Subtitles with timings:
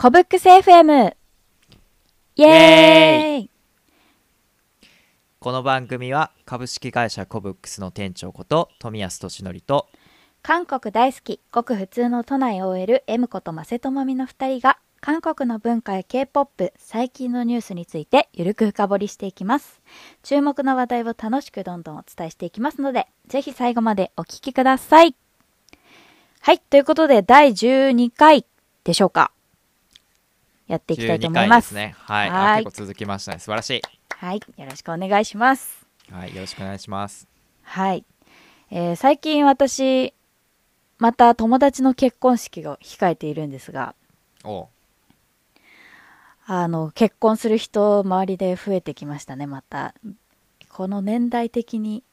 [0.00, 1.14] コブックス FM!
[2.36, 3.50] イエーイ
[5.38, 9.88] この番組は株式会社コブックスの店長こと富安俊則と
[10.40, 19.82] 韓国大好き、ごく普通の都内 OL、M ことマセトモミの二人が、韓国の文化や K-POP、最近のニュースについてゆるく深掘りしていきます。
[20.22, 25.14] 注目の話題を楽しくどんどんお伝えしていきますので、ぜひ最後までお聞きください。
[26.40, 28.46] はい、ということで第12回
[28.84, 29.30] でしょうか。
[30.70, 31.74] やっていきたいと12思います。
[31.74, 31.96] ね。
[31.98, 32.28] はい。
[32.28, 32.64] あはい。
[32.64, 33.40] 結構続きましたね。
[33.40, 35.84] 素晴らしはい、よろしくお願いします。
[36.08, 36.34] いはい。
[36.34, 37.26] よろしくお願いします。
[37.62, 38.04] はい。
[38.70, 40.14] えー最近私、
[40.98, 43.96] また友達の結婚式が控えているんですが、
[46.46, 49.94] あの、結婚する人、周りで増えてきましたね、また。
[50.68, 52.04] この年代的に、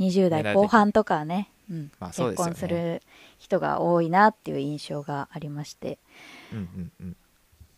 [0.00, 1.90] 20代後半とかね、うん。
[2.00, 2.34] 結まあね。
[2.34, 3.00] 婚する
[3.38, 6.00] 人が多いなっていう印象がありまして。
[6.52, 7.16] うんうんうん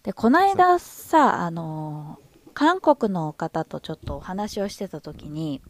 [0.02, 2.18] で、この間さ、あの、
[2.54, 5.62] 韓国の方とちょっとお話をしてた時に、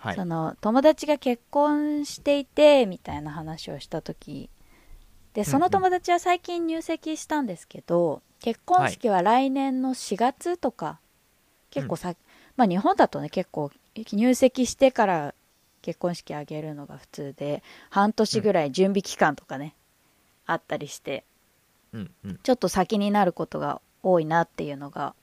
[0.00, 0.16] はい。
[0.16, 4.50] その友達が結婚していてみたいな話をした時。
[5.34, 10.98] でその友達は最近入籍したんですけど、結婚式は来年の4月とか、
[11.70, 12.14] 結構さ、
[12.56, 13.70] まあ日本だとね結構
[14.12, 15.34] 入籍してから
[15.82, 19.74] 結婚式あげるのが普通で半年ぐらい準備期間とかね、
[20.46, 21.24] あったりして
[21.92, 22.40] うんうん。
[22.42, 25.14] ちょっと先になることが多いなっていうのが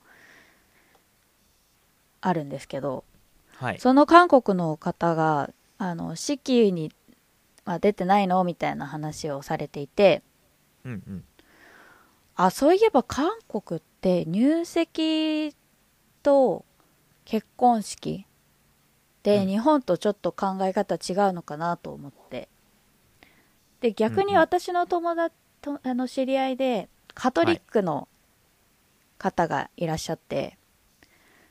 [2.21, 3.03] あるんですけど
[3.55, 3.79] はい。
[3.79, 6.91] その韓国の方があの式に
[7.65, 10.21] は出てないのみたいな話をされていて
[10.85, 11.23] うんうん。
[12.35, 15.55] あそういえば韓国って入籍
[16.21, 16.65] と
[17.25, 18.25] 結婚式
[19.23, 19.47] で、うん。
[19.47, 22.47] 日本とちょっと考え方違うのかなと思って。
[23.81, 25.35] で逆に私の友達
[25.67, 28.07] とあの知り合いでカトリックの
[29.17, 30.57] 方がいらっしゃって、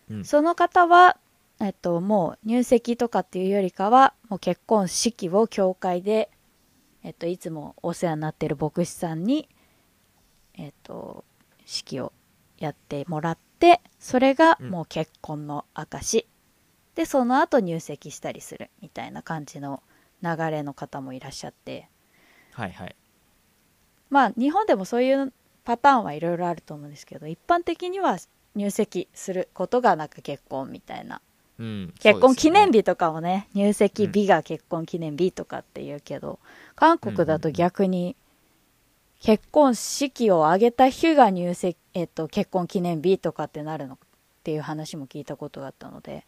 [0.08, 0.24] うん。
[0.24, 1.18] その方は、
[1.60, 6.30] えっと、もう入籍とかっていうよりかはもう結婚式を教会で、
[7.02, 9.48] えっと、いつもお世話になってる牧師さんに、
[10.54, 11.24] えっと、
[11.64, 12.12] 式を
[12.58, 16.26] やってもらってそれがもう結婚の証、
[16.94, 19.82] でその後入籍したりするみたいな感じの
[20.22, 21.88] 流れの方もいらっしゃって。
[22.52, 22.96] はいはい
[24.10, 25.32] まあ日本でもそういう
[25.64, 28.18] パターンはいろいろあると思うんですけど一般的には
[28.54, 31.20] 入籍することがなんか結婚みたいな。
[31.58, 36.38] うん結婚記念日日とかもね入籍日が結婚記念日とかっていうけど、
[36.74, 38.14] 韓国だと逆に
[39.20, 43.98] 結婚式を挙げた日が入籍、えっと、結婚記念日とかってなるのっ
[44.44, 46.26] ていう話も聞いたことがあったので。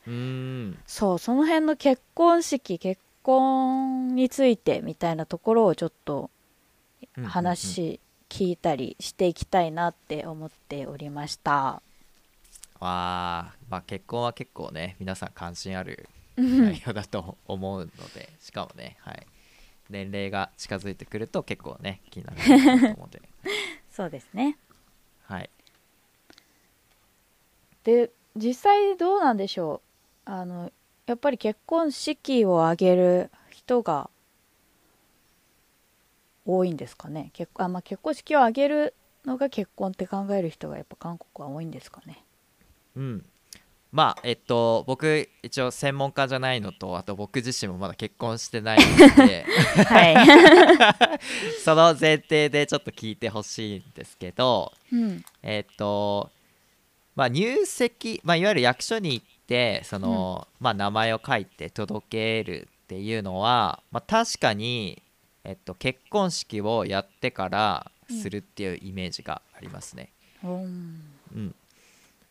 [0.87, 6.38] そうその辺の結婚式結婚についてみたいなところをちょっとうんうんうん
[7.25, 11.53] 話聞いたりしていきたいなって思っておりました。
[11.53, 11.81] わ
[12.81, 16.65] あまあ結婚は結構ね皆さん関心あるうん。
[16.67, 19.27] 内容だと思うので しかもねはい。
[19.91, 23.23] 年齢が近づいてくると結構ね気になると思うので。
[23.91, 24.57] そうですね。
[25.25, 25.51] はい。
[27.85, 29.81] で実際どうなんでしょ
[30.27, 30.31] う？
[30.31, 30.71] あの
[31.07, 34.11] やっぱり結婚式を挙げる人が
[36.49, 37.31] 多いんですかね。
[37.35, 38.95] 結あ、まあ、結婚式を挙げる
[39.27, 42.25] のが結婚って考える人がやっぱ韓国は多いんですかね。
[42.97, 43.25] うん。
[43.91, 49.45] まあえっと僕一応専門家じゃないのとあと僕自身もまだ結婚してないので。
[49.85, 51.21] はい、
[51.65, 55.25] その前提でちょっと聞いてほしいんですけどうん。
[55.43, 56.31] えっと
[57.15, 65.03] まあ入籍、まあ、いわゆる役所に行ってその、まあ、名前を書いて届けるっていうのは、まあ、確かに、
[65.49, 70.13] えっと、結婚式をやってからするっていうイメージがありますね。
[70.45, 71.03] うん。
[71.35, 71.55] うん。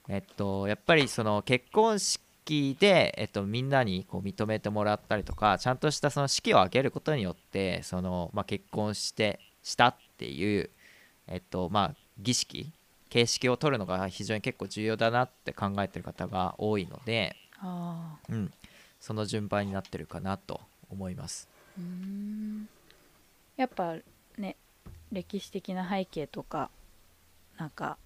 [0.07, 10.69] えっと、やっぱりその結婚式で、えっと、みんなにこう認めてもらったりとかちゃんとしたその式を挙げることによってその、まあ、結婚してしたっていう、
[11.27, 12.71] えっとまあ、儀式
[13.09, 17.35] 形式を取るのが非常に結構重要だなって考えてる方が多いので、
[18.29, 18.53] うん、
[18.99, 20.61] その順番になってるかなと
[20.91, 21.49] 思います。
[21.77, 22.69] うん
[23.57, 23.95] やっぱ
[24.37, 24.55] ね
[25.11, 26.69] 歴史的な背景とか
[27.57, 27.97] なんか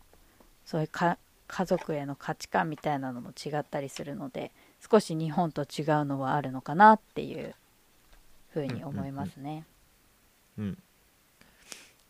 [0.65, 1.17] そういうか
[1.47, 4.51] 家族への価値観みたいなのも違ったりするので
[4.89, 7.53] 少し日本と違うのはあるのかなっていう
[8.53, 9.65] ふうに思いますね。
[10.57, 10.77] うん、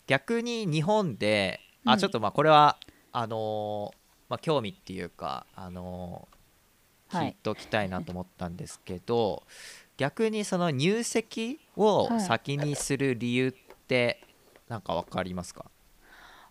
[0.06, 1.92] 逆に日本で、うん。
[1.92, 2.76] あちょっとまあこれは
[3.12, 3.96] あのー
[4.28, 7.26] まあ、興味っていうか、あのーはい。
[7.26, 9.42] 聞いておきたいなと思ったんですけど、
[9.96, 12.20] 逆にその入籍をはい。
[12.20, 13.52] 先にする理由っ
[13.88, 14.20] て
[14.68, 15.70] なんか分かりますか、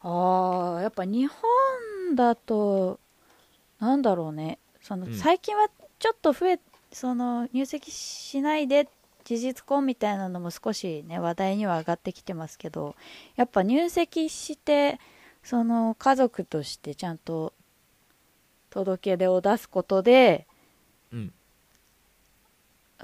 [0.02, 3.00] ああやっぱ日本だと
[3.80, 4.60] なんだろうね。
[4.82, 5.14] その、うん。
[5.14, 6.60] 最近はちょっと増え
[6.92, 8.90] その入籍しないで
[9.24, 12.96] 事実婚みたいなのも少しね話題には上がってきてますけど
[13.36, 15.00] やっぱ入籍して
[15.44, 17.54] その家族としてちゃんと
[18.72, 20.48] 届け出を出すことで
[21.12, 21.34] うん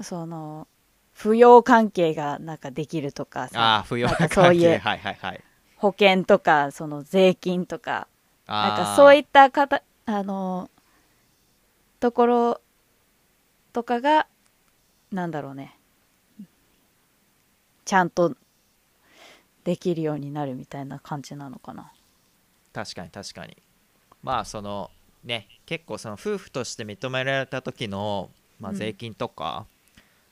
[0.02, 0.66] その
[1.16, 5.44] 扶養関係がなんかできるとかあさあ扶養関かそういう係はいはいはい。
[5.76, 8.08] 保険とかその税金とか
[8.46, 10.70] なんかそういったかたあの
[12.00, 12.60] ところ
[13.72, 14.26] とかが
[15.12, 15.76] なんだろうね。
[17.84, 18.36] ちゃんと
[19.64, 21.90] できるようになるみたいな感じなのかな。
[22.72, 23.56] 確かに確かに。
[24.22, 24.90] まあその
[25.24, 28.30] ね結構その夫婦として認められた時の、
[28.60, 28.78] まあ、うん。
[28.78, 29.66] 税金とか、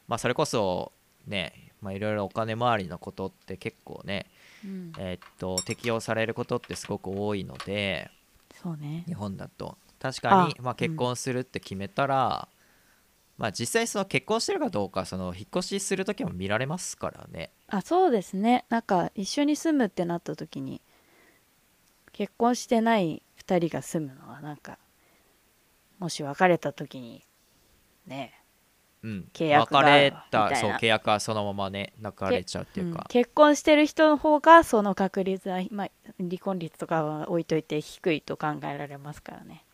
[0.08, 0.93] まあそれこそ
[1.26, 4.26] ねまあいろいろお金回りのことって結構ね
[4.64, 4.93] うん。
[4.99, 8.11] えーっと適用されることってすごく多いので
[8.62, 9.05] そうね。
[9.06, 9.76] 日本だと。
[10.00, 12.49] 確かにあまあ、結婚するって決めたら、
[13.38, 17.50] まあ実際その結婚してるかどうかその引っ越しする時も見られますからね。
[17.69, 18.64] あそうですね。
[18.69, 20.81] なんか一緒に住むってなった時に
[22.12, 24.79] 結婚してない2人が住むのはなんか
[25.99, 27.25] もし別れた時に
[28.06, 28.32] ね
[29.03, 29.29] うん。
[29.33, 32.93] 契約が別れみたそう契約はそのままねなかれちゃうっていううん。
[32.95, 39.65] か、結婚してる人の方がその確率は、まあ、離婚率とかは置いといて低いと考えられますからね。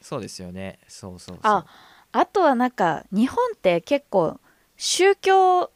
[0.00, 0.78] そうですよね。
[0.88, 1.40] そうそうそう。
[1.42, 1.66] あ
[2.12, 4.38] あとはなんか日本って結構
[4.76, 5.70] 宗教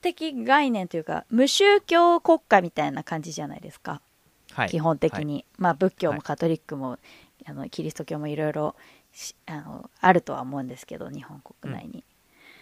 [0.00, 4.00] 的概念というか無宗教国家みたいな感じじゃないですか、
[4.52, 4.68] はい。
[4.68, 6.18] 基本的に、まあ仏教はい。
[6.18, 6.98] もカトリックも、
[7.46, 8.74] あのキリスト教もいろいろ
[9.12, 12.04] しあのあるとは思うんですけど日本国内に、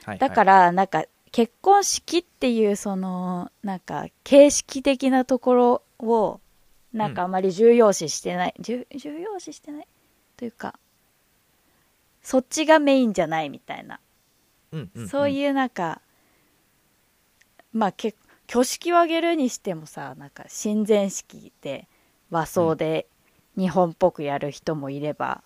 [0.04, 6.40] はいだからなんか結婚式っていうそのなんか形式的なところを
[6.92, 9.88] なんかあまり重要視してない、重重要視してない
[10.36, 10.78] というか
[12.22, 13.98] そっちがメインじゃないみたいな、
[14.72, 15.08] うんうんうん。
[15.08, 16.02] そういうなんか
[17.72, 18.14] まあけ
[18.48, 21.88] 挙式を挙げるにしてもさなんか親善式で
[22.30, 23.06] 和装で
[23.56, 25.42] 日本っぽくやる人もいれば、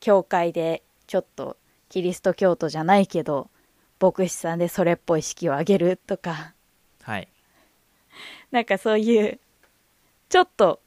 [0.00, 1.56] 教会でちょっと
[1.88, 3.50] キリスト教徒じゃないけど
[4.00, 6.54] 牧師さんでそれっぽい式を挙げるとか。
[7.02, 7.28] はい。
[8.50, 9.38] なんかそういう
[10.28, 10.80] ちょっと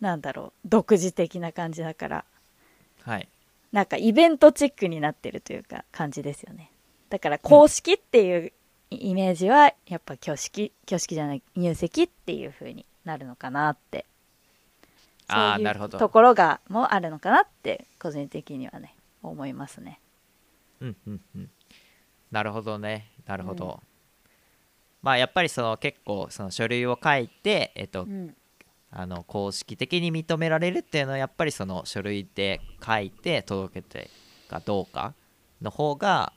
[0.00, 2.24] なんだろう独自的な感じだから。
[3.02, 3.28] はい。
[3.72, 6.70] なんかイベントチックになってるというか感じですよね。
[7.10, 8.52] だから公式っていう
[8.90, 14.06] イメージはやっぱ挙式挙式じゃない入籍っていう風になるのかなって。
[15.28, 15.98] そういうああなるほど。
[15.98, 18.93] ところがもあるのかなって個人的にはね
[19.28, 20.00] 思いますね。
[20.80, 21.50] うんうんうん。
[22.30, 23.12] なるほどね。
[23.26, 23.88] なるほど、うん。
[25.02, 28.34] まあやっぱりその結構その書類を書いてえっと、うん。
[28.96, 34.08] あの公式的に認められるっていうのはやっぱりその書類で書いて届けて
[34.48, 35.14] かどうか
[35.60, 36.32] の方が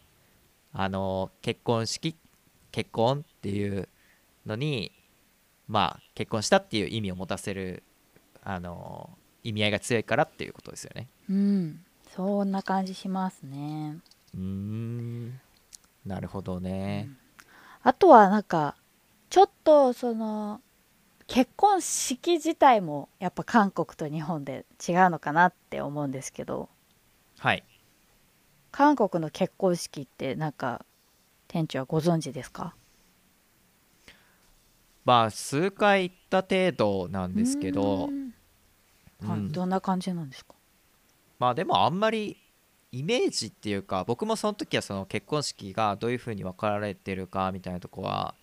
[0.74, 2.16] あの結婚式
[2.72, 3.88] 結婚っていう
[4.48, 4.92] のに
[5.68, 7.84] まあ結婚したっていう意味を持たせる
[8.44, 9.12] あの
[9.44, 11.08] 意味合いが強いからっていうことですよね。
[11.30, 11.84] うん
[12.18, 14.00] そんな感じしますね。
[14.34, 15.40] うーん。
[16.04, 17.10] なるほどね、
[17.84, 18.76] あとはなんか
[19.30, 20.62] ちょっとその
[21.28, 26.70] 結婚式自体もやっぱ韓国と日本で違うのかなって思うんですけど。
[27.38, 27.64] はい。
[28.72, 30.86] 韓国の結婚式ってなんか
[31.48, 32.74] 店長はご存知ですか？
[35.06, 38.06] まあ数回行った程度なんですけど。
[38.06, 38.34] うーん。
[39.28, 39.40] はい。
[39.40, 39.52] うん。
[39.52, 40.57] どんな感じなんですか？
[41.40, 42.38] まあでもあんまり
[42.92, 48.34] イメージっていうか僕もその時はその結婚式がどういう風に分かられてるかみたいなとこは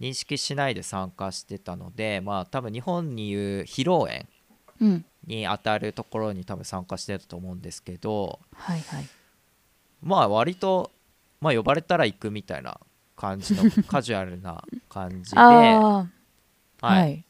[0.00, 4.26] 認識しないで参加してたのでまあ多分日本にいう披露宴
[4.80, 5.04] うん。
[5.26, 9.08] に当たるところに多分参加してたと思うんですけどはいはい。
[10.02, 10.90] まあ割と
[11.40, 12.78] まあ呼ばれたら行くみたいな
[13.16, 16.08] 感じの カジュアルな感じで、あは
[16.80, 17.24] あはい。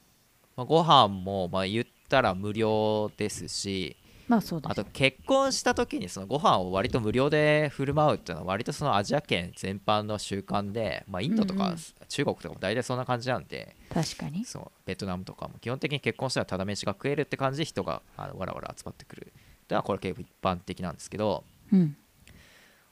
[0.57, 11.79] まあ、ご飯もまあ言ったら無料ですしまあそうですあと結婚した時にそのご飯を割と無料で振る舞うっていうのは割とそのアジア圏全般の習慣で、まあ、インドとかうんうん。
[12.09, 14.45] 中国とかも大体そんな感じなんで、確かに。
[14.45, 14.71] そう。
[14.87, 19.21] ベトナムとかも基本的に結婚したらただ飯が食えるって感じで人があのわらわら集まってくる。
[19.21, 19.35] ってい
[19.71, 21.97] うのはこれ結構一般的なんですけど、うん。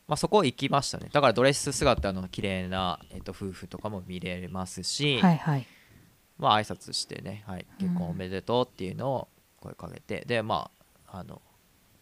[0.08, 1.08] まあ、そこ行きましたね。
[1.12, 5.66] だからドレス姿の綺麗なえっと夫婦とかも見れますし、はいはい。
[6.38, 9.28] まあ挨拶してね、はい、結婚おめでとうっていうのを
[9.60, 10.81] 声かけて、でまあ
[11.14, 11.42] あの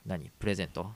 [0.06, 0.86] 何プレゼント？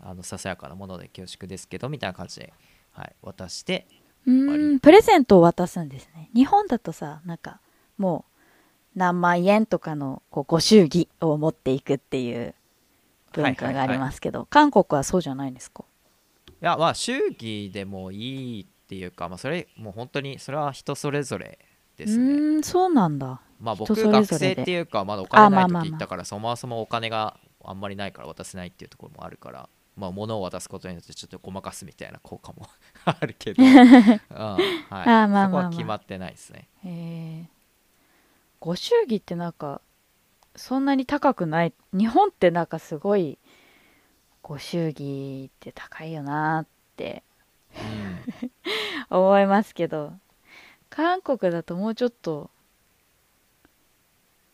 [0.00, 2.52] あのささやかなもので恐縮ですけどみたいな感じで、
[2.92, 3.88] はい、渡して
[4.26, 6.30] うーんプレゼントを渡すんですね。
[6.34, 7.60] 日本だとさなんか
[7.96, 8.24] も
[8.94, 12.54] う何万円とかのこうご祝儀を持っていくっていう
[13.32, 15.84] 文化がありますけど、韓国はそうじゃないんですか？
[16.48, 21.58] いやまあ祝儀でもいいっていうか、まあ、それもう本当にそれは人それぞれ
[21.96, 22.34] ですね。
[22.34, 23.40] うーんそうなんだ。
[23.60, 27.36] まあ僕学生っていうかまだお金ない時行ったからそもそもお金が
[27.70, 32.68] あんまりないから渡せないっていうところもあるからまあ物を渡すことによってちょっとごまかすみたいな効果も
[33.04, 35.46] あるけど、 うんはい、あまあまあまあ。
[35.46, 36.68] そこは決まってないですね。
[36.84, 37.50] へえ
[38.60, 39.80] ご祝儀ってなんか
[40.54, 41.72] そんなに高くない。
[41.92, 43.38] 日本ってなんかすごい
[44.42, 47.22] ご祝儀って高いよなって。
[47.76, 47.80] う
[48.46, 48.50] ん。
[49.16, 50.12] 思いますけど。
[50.90, 52.50] 韓国だともうちょっと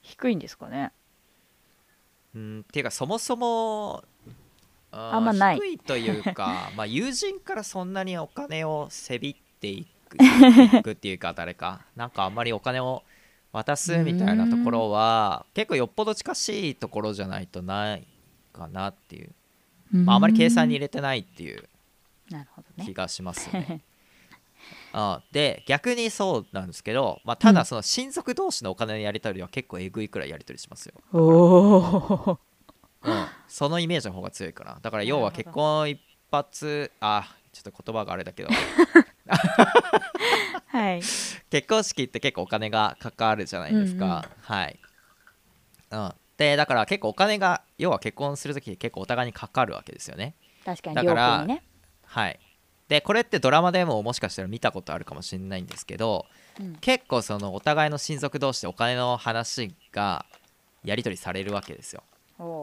[0.03, 0.93] 低いんですかね
[2.35, 4.05] うん、っていうかそもそも
[4.91, 5.57] あんまない。
[5.57, 13.03] 低いというか まあ友人からそんなにお金をせびっていくいくっていうか誰か なんかあんまりお金を
[13.53, 18.07] 渡すみたいなところは結構よっぽど近しいところじゃないとない
[18.53, 19.31] かなっていう、
[19.93, 21.69] まあ、あまり計算に入れてないっていう
[22.85, 23.81] 気がしますね。
[24.97, 30.95] あで逆にそうなんですけど、まあ、ただその親族同士のお金のやり取りは結構えぐいくらいやり取りしますよ。
[31.13, 32.39] おお
[33.03, 34.79] うん、そのイメージの方が強いかな。
[34.81, 38.51] だから要は結婚一発あちょっと言葉があれだけど。
[40.69, 41.01] はい。
[41.51, 44.23] 結婚式って結構お金がかかるじゃないですか、うんうん。
[44.43, 44.79] はい、
[45.91, 50.37] うん、でだから結構お金が要は結婚する時結構お互いにかかるわけですよね。
[50.65, 51.47] 確かにだから
[52.07, 52.39] はい
[52.95, 56.27] でこれってドラマでももしかしたら見たことあるかもしれないんですけど
[56.61, 56.77] うん。
[56.77, 60.25] 結構そのお互いの親族同士でお金の話が
[60.85, 62.05] やり取りされるわけですよ。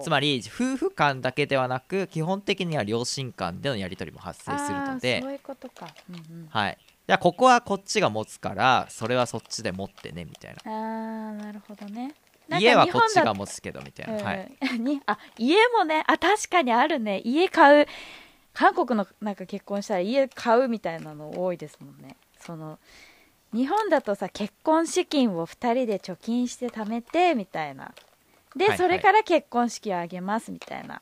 [0.02, 5.20] つまり夫婦間だけではなく基本的には両親間でのやり取りも発生するので。
[5.22, 6.78] そういうことか、うんうん、はい。
[7.08, 10.62] じゃあここはこっちが持つからそれはそっちで持ってねみたいな。
[10.64, 12.16] あーなるほどね。
[12.60, 14.84] 家はこっちが持つけどみたいな、はい、うん。
[14.84, 17.22] にあ家もねあ確かにあるね。
[17.26, 17.88] 家買う
[18.54, 22.18] 韓国のなんか結婚したら家買うみたいなの多いですもんね。
[22.40, 22.80] その
[23.54, 27.94] 日本だとさ結婚資金を2人で貯金して貯めてみたいな。
[28.56, 28.78] で、はいはい。
[28.78, 31.02] それから結婚式を挙げますみたいな。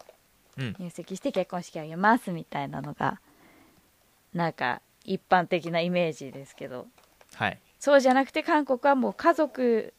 [0.58, 0.75] うん。
[0.79, 3.20] 入籍して結婚式を挙げますみたいなのが
[4.34, 6.88] なんか一般的なイメージですけど。
[7.36, 7.60] はい。
[7.79, 9.94] そうじゃなくて韓国はもう家族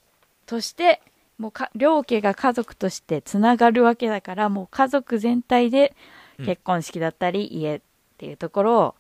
[0.47, 1.01] として
[1.39, 5.97] もうか両家が家族としてつながるわけだからもう家族全体で
[6.41, 6.47] うん。
[6.47, 7.81] 結婚式だったり家っ
[8.19, 8.95] ていうところを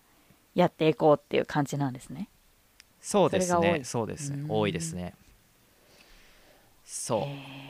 [0.54, 2.28] やっていこうっていう感じなんですね。
[3.00, 3.82] そうですね。
[3.84, 4.30] そうです。
[4.32, 4.46] ねうん。
[4.48, 5.14] 多いですね。
[6.84, 7.20] そう。
[7.22, 7.60] へ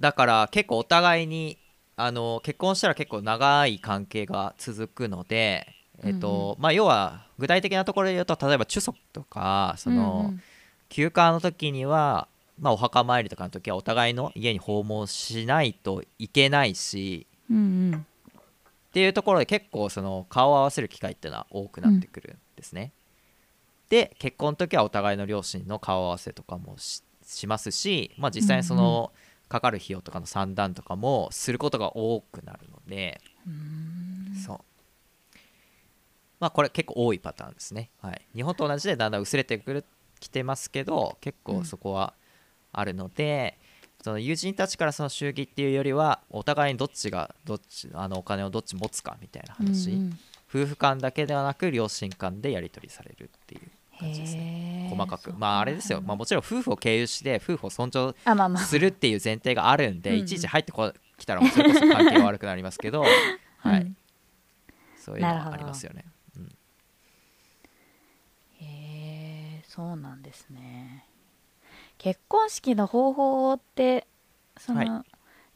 [0.00, 1.58] だから結構お互いに
[1.96, 10.42] あの結婚したら結構長い関係が続くのでえっと、まあ要は具体的なところで言うと例えばチュソクとかその、うんうん。
[10.88, 12.28] 休暇の時には、
[12.60, 17.60] まあ、お墓参りとかの時はお互いの家に訪問しないといけないしうんう
[17.96, 18.06] ん
[18.96, 22.92] っていうところで結構その顔を合わせる機会っていうのは多くなってくるんですね。
[23.90, 29.12] で結婚の時はお互いの両親の顔合わせとかもししますし、まあ、実際にその
[29.50, 33.20] かかる費用とかの算段とかもすることが多くなるので、
[34.46, 34.58] そう
[36.40, 37.90] まあこれ結構多いパターンですね。
[38.00, 39.84] はい、日本と同じでだんだん薄れてくる
[40.20, 42.14] きてますけど結構そこは
[42.72, 43.58] あるので、
[44.02, 50.18] その友人たちからその祝儀っていうよりはお互いにどっちがどっちあのお金をどっち持つかみたいな話、うんうん。
[50.48, 53.60] 夫婦間だけではなく両親間でやり取りされるっていう
[53.98, 54.88] 感じですね。
[54.90, 55.32] 細かく。
[55.36, 60.24] まああれですよ、まあ、もちろん夫婦を経由して夫婦を尊重あまあまあするっていう前提があるんでうんうん。
[60.24, 63.02] いちいち入ってこきたらもうそれこそ関係悪くなりますけど、
[63.58, 63.96] はい、うん
[64.96, 66.04] そういうのはありますよね。
[66.36, 66.46] うん。
[68.60, 71.06] へえそうなんですね
[71.98, 74.06] 結婚式の方法って
[74.58, 75.04] その、は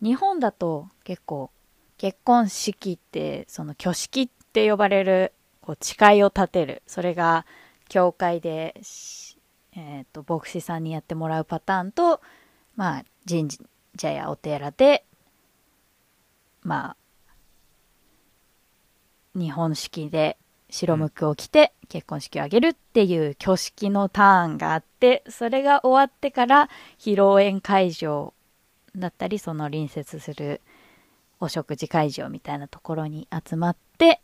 [0.02, 1.50] 日本だと結構
[1.98, 6.82] 結婚式ってその挙式って呼ばれるこう誓いを立てる。
[6.86, 7.44] それが
[7.88, 9.36] 教会でし、
[9.76, 12.20] えー、と牧師さんにやってもらうパターンと
[12.76, 13.48] まあ神
[13.98, 15.04] 社やお寺で
[16.62, 16.96] まあ
[19.38, 20.38] 日本式で
[20.70, 28.32] 白むくを着て結婚式を挙げるっていう挙式のターンがあってそれが終わってから披露宴会場
[28.96, 30.60] だったりその隣接する
[31.40, 34.20] お食事会場みたいなところに集まって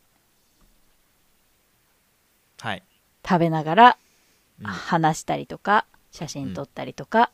[2.61, 2.83] はい。
[3.27, 3.99] 食べながら
[4.61, 4.67] うん。
[4.67, 7.31] 話したりとか写真撮ったりとか、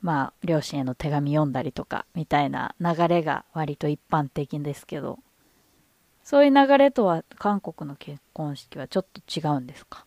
[0.00, 5.18] まあ両親への手紙読んだりとかみたいな流れが割と一般的ですけど
[6.24, 10.04] そういう流れとは韓国の結婚式はちょっと違うんですか？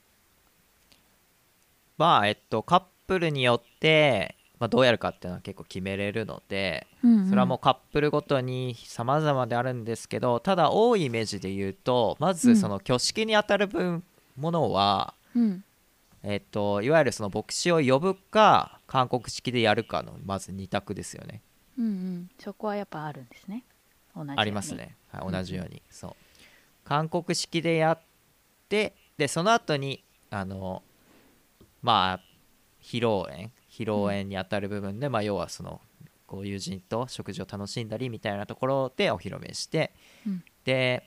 [1.98, 7.28] まあえっとカップルによってまあ、どうやるかっていうのは結構決めれるのでうんうん。
[7.28, 12.36] それはもうカップルごとに様々であるんですけどただ多いイメージで言うとまうん。
[12.36, 14.04] ずその挙式に当たる分
[14.38, 15.64] ものは、うん。
[16.24, 21.42] えっと、いわゆるその牧師を呼ぶか韓国式でやるかのまず2択ですよね。
[21.78, 22.30] うんうん。
[22.40, 23.64] そこはやっぱあるんですね。
[24.16, 24.40] 同じように。
[24.40, 26.16] ありますね、はい、うん同じように、そう。
[26.84, 28.00] 韓国式でやっ
[28.70, 30.84] てでその後にあの
[31.82, 32.20] まあ
[32.82, 35.82] 披露宴披露宴にあたる部分で、まあ要はその
[36.28, 39.92] こう友人と食事を楽しんだりみたいなところでお披露目して、
[40.26, 40.44] うん。
[40.64, 41.04] で、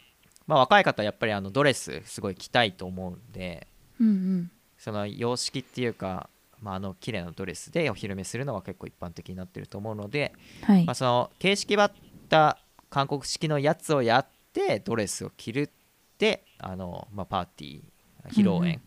[0.46, 3.66] まあ、若い方はやっぱりあのドレスすごい着たいと思うんで
[4.00, 4.50] うんうん。
[4.78, 10.84] その様式っていうか、まあ、あの綺麗なドレスでお披露目するのが結構一般的になってると思うので、はい。
[10.84, 11.92] まあ、その形式ばっ
[12.28, 12.58] た
[12.90, 15.70] 韓国式のやつをやってドレスを着るっ
[16.18, 18.80] てあの、まあ、パーティー披露宴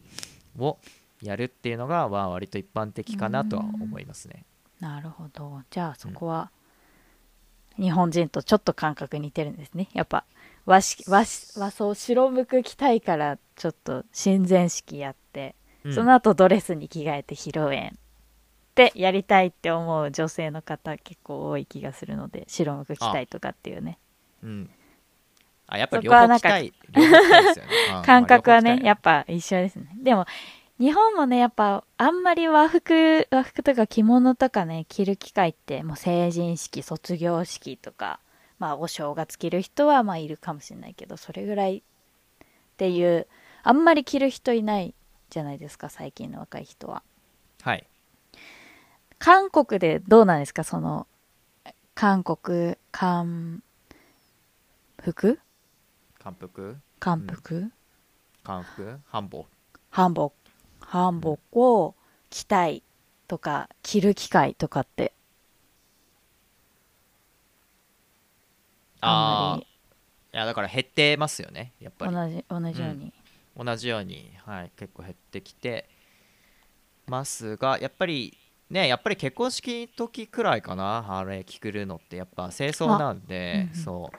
[0.58, 0.78] を
[1.22, 4.46] やるっていうのが、まあ、割と一般的かなとは思いますね。
[4.80, 5.62] なるほど。
[5.70, 6.52] じゃあそこは
[7.78, 9.88] 日本人とちょっと感覚似てるんですね。
[9.94, 10.26] やっぱ
[10.66, 15.94] 和式和し和装白むく着たいからちょっと親善式やって、うん。
[15.94, 17.94] その後ドレスに着替えて披露宴
[18.72, 24.00] ってやりたいって思う女性の方結構多い気がするので白むく着たいとかっていうね。
[24.44, 24.70] うん。
[25.68, 26.74] あやっぱり両方着たい。
[26.90, 27.72] 両方着たいですよね。
[27.98, 29.88] うん 感覚はね、やっぱ一緒ですね。
[29.98, 30.26] でも、
[30.80, 38.20] 日本もね、やっぱ、あんまり和服、和服とか着物とかね、着る機会って、もう成人式、卒業式とか、
[38.58, 41.84] まあ、お正月着る人は、まあ、いるかもしれないけど、それぐらいっ
[42.78, 43.28] ていう、
[43.62, 44.96] あんまり着る人いない
[45.30, 47.04] じゃないですか、最近の若い人は。
[47.62, 47.86] はい
[49.24, 51.06] 韓国でどうなんですか、その、
[51.94, 53.62] 韓国、韓
[55.00, 55.40] 服？
[56.18, 56.78] 韓服？
[57.00, 57.72] 韓服、
[58.44, 59.00] 韓服？
[59.12, 59.46] 韓服？
[59.92, 60.32] 韓服
[60.80, 61.94] 韓服を
[62.32, 62.82] 着たい
[63.28, 65.14] とか着る機会とかって。
[69.02, 69.68] あああい
[70.32, 72.12] やだから減ってますよねやっぱり。
[72.12, 73.14] り同じ同じように、
[73.56, 75.88] 同じように、はい、結構減ってきて
[77.06, 78.36] ますがやっぱり
[78.72, 83.84] ねやっぱり結婚式時くらいかなあれ着くるのってやっぱ清掃なんで、うんうん。
[83.84, 84.18] そう。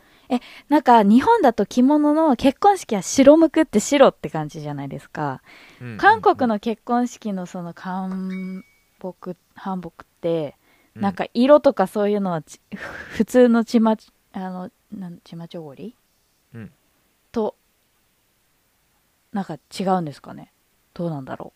[0.69, 5.43] なんか日本だと着物の結婚式は白むくって白って感じじゃないですか、
[5.81, 8.65] うん韓国の結婚式のその韓
[8.99, 10.57] 服韓服って
[10.95, 11.03] うん。
[11.03, 12.61] なんか色とかそういうのはち
[13.11, 13.97] 普通のちま
[14.33, 15.97] あのなんちまちょごり、
[16.55, 16.73] うん。
[17.31, 17.57] と
[19.33, 20.53] なんか違うんですかね？
[20.95, 21.53] どうなんだろ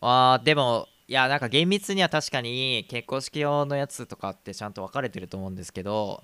[0.00, 6.22] あーでもいやなんか厳密には確かに結婚式用のやつとかってちゃんと分かれてると思うんですけど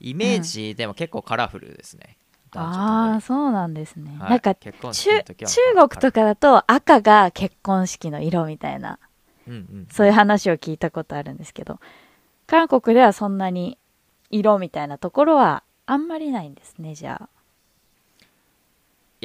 [0.00, 2.16] イメージでも結構カラフルですね、
[2.52, 2.84] う男女とも。
[2.86, 4.30] ああそうなんですね、はい。
[4.30, 5.22] なんか中中
[5.76, 8.98] 国とかだと赤が結婚式の色みたいな
[9.46, 11.78] うんうんそういう話を聞いたことあるんですけど
[12.48, 13.78] 韓国ではそんなに
[14.30, 17.28] 色みたいなところはあんまりないんですねじゃあ。
[17.32, 17.35] い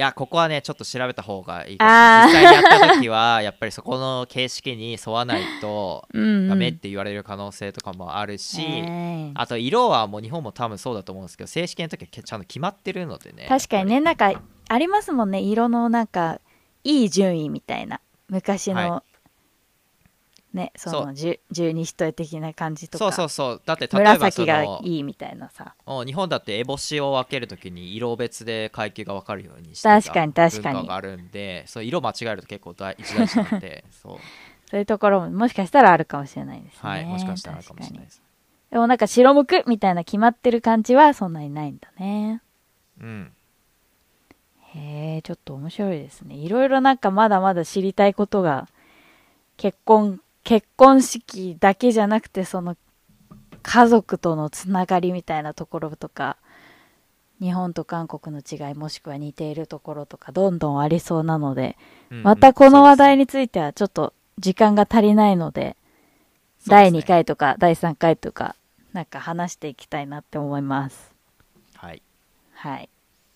[0.02, 1.78] やここはねちょっと調べた方がいい。
[1.78, 14.02] かも実際にやった時はやっぱりそこの形式に沿わないと うん、うん、ダメって言われる可能性とかもあるし、えーあと色はもう日本も多分そうだと思うんですけど正式の時はけちゃんと決まってるのでね確かにね。
[14.02, 14.34] なんか
[14.68, 15.40] ありますもんね。
[15.40, 16.40] 色のなんか
[16.84, 18.02] いい順位みたいな。
[18.30, 19.04] 昔の、は
[20.54, 23.06] ねその十十二人的な感じとか。
[23.06, 23.62] そうそうそう。
[23.66, 25.76] だって例えばそ紫がのいいみたいなさ。
[25.86, 30.88] お日本だって烏帽子を分けるときに色別で階級が分かるようにしてた確かに確かに。
[30.88, 34.18] があるんでそう色間違えると結構大一大事なんで そう。
[34.70, 36.80] そういうところももしかしたらあるかもしれないですね。
[36.82, 38.18] はいもしかしたらあるかもしれない確です。
[38.18, 38.22] に。
[38.72, 42.42] でもなんか白むくみたいな決まってる感じはそんなにないんだね。
[43.00, 43.34] うん。
[44.74, 46.36] へえちょっと面白いですね。
[46.36, 48.70] いろいろなんかまだまだ知りたいことが
[49.58, 52.76] 結婚結婚式だけじゃなくてその
[53.64, 56.38] 家族とのつながりみたいなところとか
[57.40, 61.78] 日本と韓国の違いもしくは似ているところとかどんどんありそうなので
[62.10, 65.76] うんまたこの話題にについてはちょっと時間が足りないので
[66.68, 68.56] 第2回とか第3回とか
[68.94, 71.14] なんか話していきたいなって思います
[71.76, 72.02] はい
[72.62, 72.90] はい。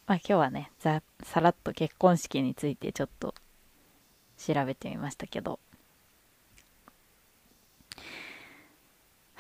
[0.06, 3.34] まあ今日はね、ざさらっと結婚式についてちょっと
[4.38, 5.60] 調べてみましたけど。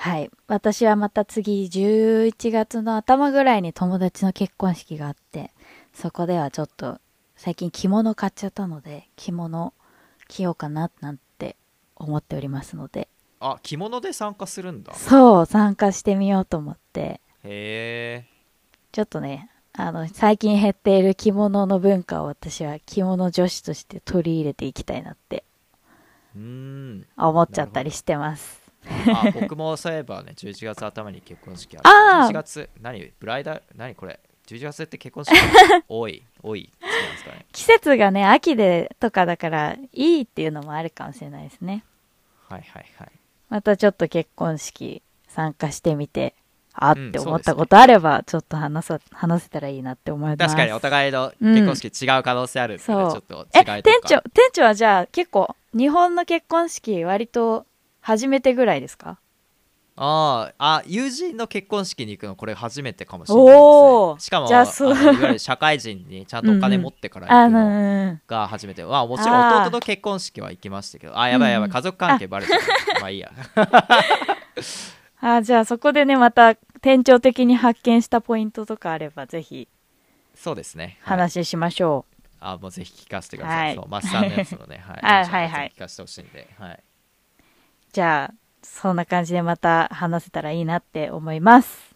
[0.05, 0.29] はい。
[0.45, 5.49] 私はまた次11月の頭ぐらいに友達の結婚式があって、
[5.95, 6.99] そこではちょっと
[7.35, 9.73] 最近着物買っちゃったので、着物
[10.27, 11.55] 着ようかななんて
[11.95, 13.07] 思っておりますので、
[13.39, 14.93] あ着物で参加するんだ。
[14.93, 18.25] へそう、参加してみようと思って、え。
[18.91, 25.43] ちょっとね、あの、最近減っている着物の文化を私は着物女子として取り入れていきたいなって
[26.35, 27.07] うーん。
[27.17, 28.64] 思っちゃったりしてます。
[29.13, 31.87] あ僕もそういえばね11月頭に結婚式ある。
[31.87, 32.29] あー。
[32.29, 33.11] 11月何？
[33.19, 33.63] ブライダル？
[33.75, 35.33] 何これ？11月って結婚式？
[35.87, 36.23] 多い。
[36.43, 37.45] 多い違うんですかね。
[37.51, 41.83] 季節がね、秋でとかだから、いいっていうのもあるかもしれないですね。
[42.47, 43.11] はいはいはい。
[43.49, 46.35] またちょっと結婚式参加してみて、
[46.73, 50.37] あっうんて思ったことあれば、ちょっと話さ、話せたらいいなって思います。
[50.37, 53.81] 確かにお互いの結婚式違う可能性あるんで、ねそうちょっとえ、違いとか。
[53.81, 57.65] 店長、店長はじゃあ結構、日本の結婚式割と
[58.05, 59.17] 初めてぐらいですか？
[59.97, 64.91] あーあ友人の結婚式に行くのこれ初めてかもしれないです、ね、しかもじゃあそう。
[64.91, 72.61] あのいわゆる社会人にちゃんとお金持ってからあ行くのの、が初めて、まあもちろん弟の結婚式は行きましたけどあやばいやばいうん家族関係バレちゃう
[73.01, 73.31] まあいいや。
[75.21, 79.67] あ、じゃあそこでね、また店長的に発見したポイントとかあれば、ぜひ
[80.35, 82.23] そうですね、はい話しましょう。
[82.41, 83.75] あもうぜひ聞かせてください、はい。
[83.75, 84.99] そうマスさんのやつのねはい。
[85.01, 85.73] あ はいはい。
[85.73, 86.47] 聞かせてほしいんで。
[86.59, 86.83] はい
[87.95, 91.95] じゃあ、そんな感じでまた話せたらいいなって思います。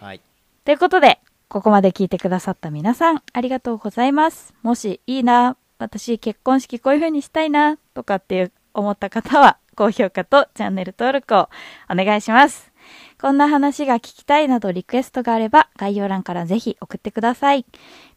[0.00, 0.20] はい
[0.64, 4.54] ということで、ここまで聞いてくださった皆さん、ありがとうございます。
[4.62, 11.50] もしいいな、私結婚式こういう風にしたいな、とかっていう思った方は、高評価とチャンネル登録を
[11.90, 12.72] お願いします。
[13.20, 17.66] こんな話が聞きたいなどリクエストがあれば、概要欄からぜひ送ってください。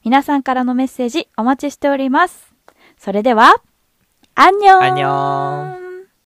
[0.05, 2.53] 皆さんからのメッセージお待ちしております。
[2.97, 3.55] それでは、
[4.35, 5.78] アンニョンアンニョン